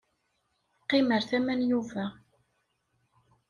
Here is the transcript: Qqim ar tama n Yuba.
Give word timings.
Qqim 0.83 1.09
ar 1.17 1.23
tama 1.29 1.53
n 1.59 1.67
Yuba. 1.69 2.05